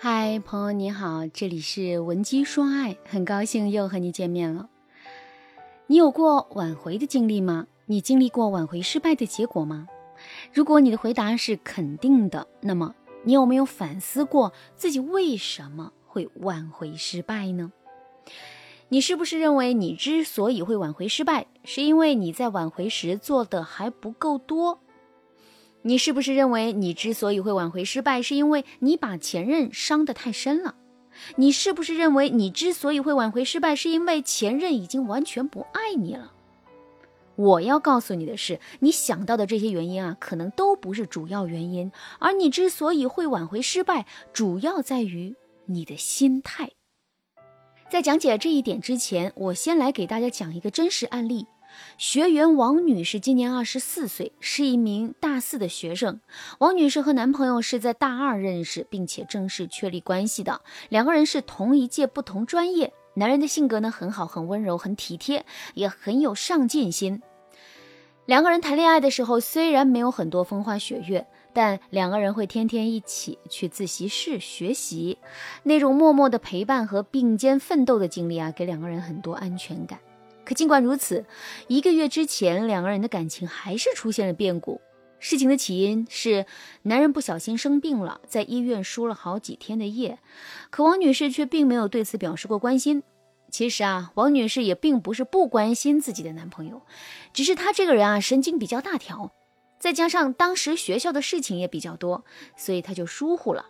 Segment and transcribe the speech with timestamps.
[0.00, 4.68] 嗨，朋友你好，这里是文姬说爱，很高兴又和你见面了。
[5.88, 7.66] 你有过挽回的经历吗？
[7.86, 9.88] 你经历过挽回失败的结果吗？
[10.52, 17.72] 如果你的回答是肯定的，那么你有没有反思过自己为什么会挽回失败呢？
[18.90, 24.78] 你是不是认为你之所以会挽回失败，是因为你在挽回时做的还不够多？
[25.82, 30.74] 你是不是认为你之所以会挽回失败，是因为你把前任伤得太深了？
[31.36, 36.32] 你是不是认为你之所以会挽回失败，是因为前任已经完全不爱你了？
[37.36, 46.70] 我要告诉你的是，你想到的这些原因啊，可能都不是主要原因，而你之所以会挽回失败，主要在于你的心态。
[47.88, 51.46] 在讲解这一点之前，我先来给大家讲一个真实案例。
[51.96, 56.20] 学员王女士今年二十四岁，是一名大四的学生。
[56.58, 60.60] 王女士和男朋友是在大二认识，并且正式确立关系的。
[60.88, 62.92] 两个人是同一届，不同专业。
[63.14, 67.20] 男人的性格呢很好，很温柔，很体贴，也很有上进心。
[68.26, 75.18] 两个人谈恋爱的时候，虽然没有很多风花雪月，但两个人会天天一起去自习室学习，
[75.62, 79.98] 那种默默的陪伴和并肩奋斗的经历啊，给两个人很多安全感。
[80.48, 81.26] 可尽管如此，
[81.66, 84.80] 一个月之前，两个人的感情还是出现了变故。
[85.18, 86.46] 事情的起因是
[86.84, 90.18] 男人不小心生病了，在医院输了好几天的液，
[90.70, 93.02] 可王女士却并没有对此表示过关心。
[93.50, 96.80] 其实啊，王女士也并不是不关心自己的男朋友，
[97.34, 99.30] 只是她这个人啊，神经比较大条，
[99.78, 102.24] 再加上当时学校的事情也比较多，
[102.56, 103.66] 所以她就疏忽了。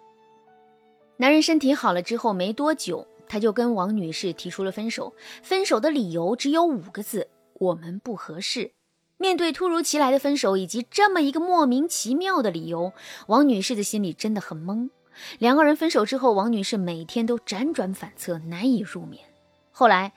[1.17, 3.09] 男人身体好了之后没多久。
[3.29, 8.73] 他就跟王女士提出了分手，分手的理由只有五个字：我们不合适。
[9.17, 12.93] 面对突如其来的分手以及这么一个莫名其妙的理由，
[13.27, 14.91] 王女士的心里真的很懵。
[15.39, 19.25] 两个人分手之后，王女士每天都辗转反侧，难以入眠。
[19.71, 20.13] 后来，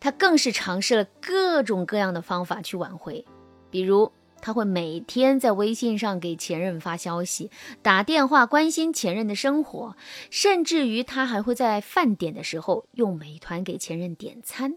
[0.00, 3.24] 她更是尝试了各种各样的方法去挽回，
[3.70, 4.12] 比如。
[4.42, 9.96] 他会每天在微信上给前任发消息，打电话关心前任的生活，
[10.30, 14.76] 甚至于他还会在饭点的时候用美团给前任点餐。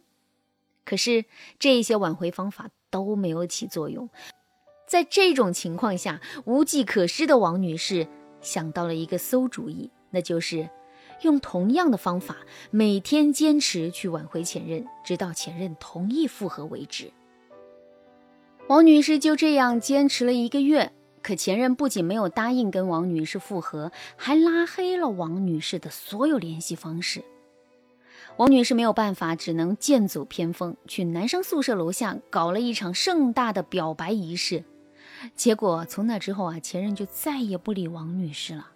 [0.86, 1.26] 可是
[1.58, 4.08] 这些挽回方法都没有起作用。
[4.88, 8.08] 在这种情况下，无计可施的王女士
[8.42, 10.70] 想到了一个馊主意，那就是
[11.24, 12.38] 用同样的方法，
[12.70, 17.12] 每天坚持去挽回前任，直到前任同意复合为止。
[18.68, 27.24] 王女士就这样坚持了一个月，可前任不仅没有答应跟王女士复合，还拉黑了王女士的所有联系方式。
[28.38, 34.64] 王女士没有办法，只能剑走偏锋，去男生宿舍楼下搞了一场盛大的表白仪式。
[35.36, 38.72] 结果从那之后啊，前任就再也不理王女士了。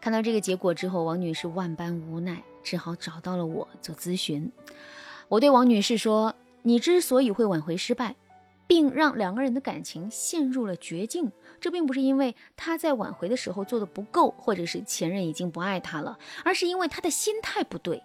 [0.00, 4.50] 看到这个结果之后，王女士万般无奈，只好找到了我做咨询。
[5.28, 8.16] 我对王女士说：“你之所以会挽回失败。”
[8.68, 11.32] 并让两个人的感情陷入了绝境。
[11.60, 18.04] 这并不是因为他在挽回的时候做的不够，或者是前任已经不爱他了，而是因为他的心态不对。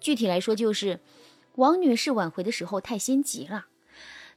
[0.00, 0.98] 具体来说，就是
[1.54, 3.66] 王女士挽回的时候太心急了。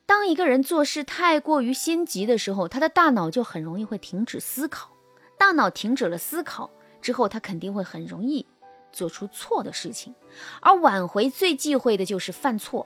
[0.06, 4.92] 当一个人做事太过于心急的时候，他的大脑就很容易会停止思考。
[5.38, 6.70] 大脑停止了思考
[7.02, 8.46] 之后，他肯定会很容易
[8.92, 10.14] 做出错的事情。
[10.62, 12.86] 而挽回最忌讳的就是犯错。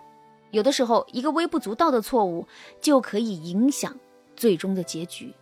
[0.53, 2.47] 有的时候，一个微不足道的错误
[2.79, 3.99] 就可以影响
[4.35, 5.33] 最终的结局。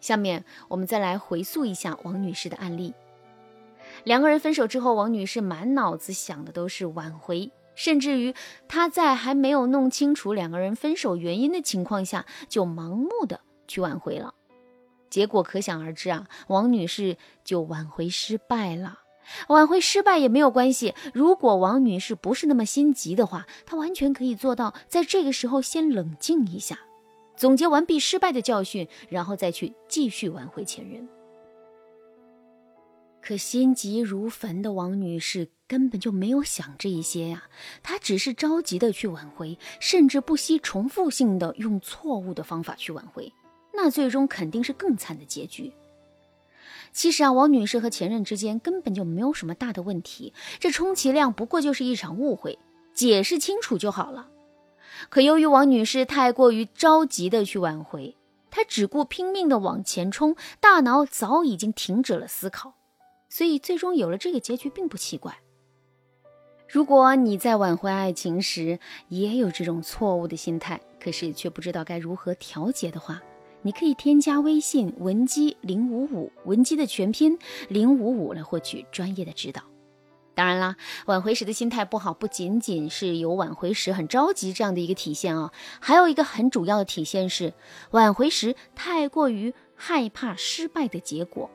[0.00, 2.92] 下面我们再来回溯一下王女士的案例。
[4.02, 8.34] 两个人分手之后，王女士满脑子想的都是挽回，甚至于
[8.66, 14.34] 她在还没有弄清楚两个人分手原因的情况下，就盲目的去挽回了。
[15.08, 18.98] 结果可想而知啊，王女士就挽回失败了。
[19.48, 20.94] 挽回失败也没有关系。
[21.12, 26.78] 如果王女士不是那么心急的话，她完全可以做到在这个时候先冷静一下，
[27.36, 31.08] 总结完毕失败的教训，然后再去继续挽回前任。
[33.22, 37.44] 可心急如焚的王女士根本就没有想这一些呀，
[37.82, 43.30] 她只是着急的去挽回，甚至不惜重复性的用错误的方法去挽回，
[43.74, 45.70] 那最终肯定是更惨的结局。
[46.92, 52.58] 其实啊，王女士和前任之间根本就没有什么大的问题，这充其量不过就是一场误会，
[52.92, 54.28] 解释清楚就好了。
[55.08, 58.16] 可由于王女士太过于着急的去挽回，
[58.50, 62.74] 她只顾拼命的往前冲，大脑早已经停止了思考，
[63.28, 65.38] 所以最终有了这个结局并不奇怪。
[66.68, 68.78] 如果你在挽回爱情时
[69.08, 73.22] 也有这种错误的心态，可是却不知道该如何调节的话，
[73.62, 79.62] 你可以添加微信文姬零五五，文姬的全拼零五五来获取专业的指导。
[80.34, 80.76] 当然啦，
[81.06, 87.52] 挽回时的心态不好，不仅仅是有挽回时很着急这样的一个体现啊，还有一个很主要的体现是
[87.90, 91.50] 挽回时太过于害怕失败的结果。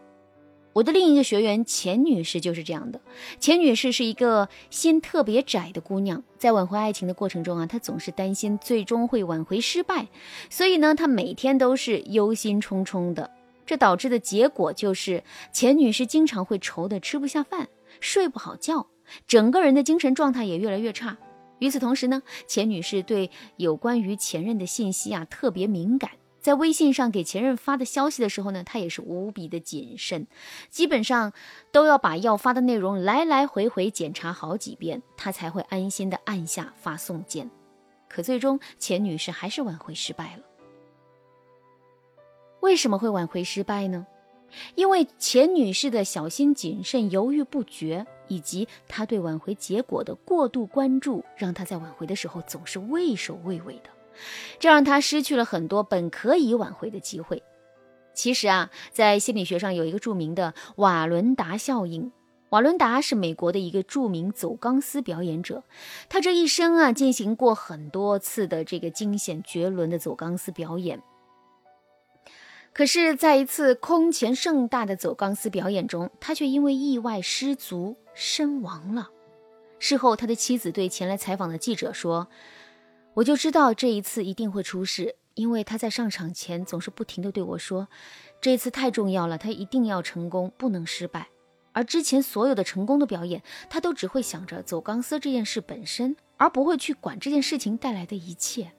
[0.75, 2.99] 我的另一个学员钱女士就是这样的。
[3.39, 10.07] 钱女士是一个心特别窄的姑娘，在挽回爱情的过程中啊，她总是担心最终会挽回失败，
[10.49, 13.31] 所以呢，她每天都是忧心忡忡的。
[13.65, 15.23] 这导致的结果就是
[15.53, 17.69] 钱女士经常会愁得吃不下饭，
[18.01, 18.87] 睡不好觉，
[19.25, 21.17] 整个人的精神状态也越来越差。
[21.59, 26.11] 与此同时呢，钱女士对有关于前任的信息啊特别敏感。
[26.45, 30.27] 在微信上给前任发的消息的时候呢，他也是无比的谨慎，
[30.69, 31.33] 基本上
[31.71, 37.49] 都要把要发的内容来来回回检查好几遍，他才会安心的按下发送键。
[38.07, 40.43] 可最终，钱女士还是挽回失败了。
[42.59, 44.05] 为什么会挽回失败呢？
[44.75, 53.94] 因为钱女士的小心谨慎、犹豫不决，以及她对挽回结果的过度关注，让她在挽回的时候总是畏首畏尾的。
[54.59, 57.43] 这让他失去了很多本可以挽回的机会。
[58.13, 62.11] 其实啊，在心理学上有一个著名的瓦伦达效应。
[62.49, 65.63] 瓦伦达是美国的一个著名走钢丝表演者，
[66.07, 71.01] 他这一生啊进行过很多次的这个惊险绝伦的走钢丝表演。
[72.71, 79.09] 可是，在一次空前盛大的走钢丝表演中，他却因为意外失足身亡了。
[79.77, 82.29] 事后，他的妻子对前来采访的记者说。
[83.15, 87.87] 我就知道这一次一定会出事，因为他在上场前总是不停地对我说
[88.41, 91.29] ：“这次太重要了，他一定要成功，不能失败。”
[91.71, 98.71] 而之前所有的成功的表演，他都只会想着走钢丝这件事本身，而不会去管这件事情带来的一切。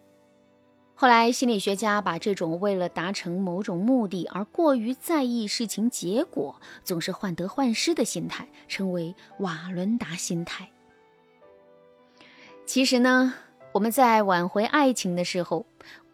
[0.94, 10.70] 后来，心理学家把这种为了达成某种目的而过于在意事情结果、总是患得患失的心态，称为瓦伦达心态。
[12.64, 13.34] 其实呢？
[13.76, 15.66] 我们在挽回爱情的时候，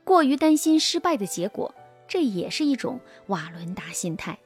[0.03, 1.73] 过于担心失败的结果，
[2.09, 2.99] 这也是一种
[3.29, 4.37] 瓦伦达心态。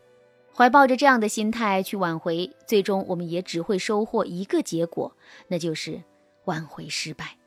[0.54, 5.16] 怀抱着这样的心态去挽回，最终我们也只会收获一个结果，
[5.48, 6.02] 那就是
[6.44, 7.38] 挽回失败。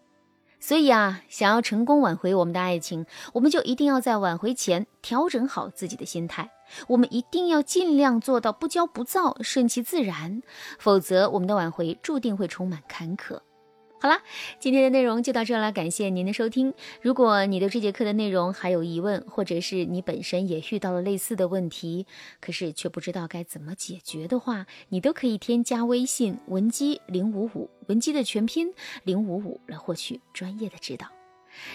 [0.59, 6.49] 所以啊，想要成功挽回我们的爱情，我们就一定要在挽回前调整好自己的心态。
[6.87, 10.41] 我们一定要尽量做到不骄不躁，顺其自然，
[10.79, 13.39] 否则我们的挽回注定会充满坎坷。
[14.01, 14.21] 好了，
[14.59, 16.73] 今天的内容就到这了，感谢您的收听。
[17.01, 22.07] 如果你对这节课的内容还有疑问，或者是你本身也遇到了类似的问题，
[22.39, 28.73] 可是却不知道该怎么解决的话，你都可以添加微信文姬零五五，文姬的全拼
[29.03, 31.07] 零五五来获取专业的指导。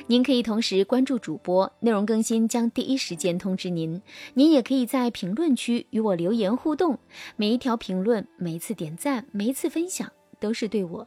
[0.06, 4.00] 您可以同时关注主播，内容更新将第一时间通知您。
[4.32, 6.98] 您也可以在评论区与我留言互动，
[7.36, 10.10] 每一条评论、每一次点赞、每一次分享，
[10.40, 11.06] 都是对我。